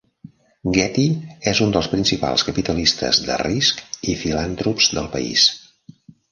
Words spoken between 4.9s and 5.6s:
del país.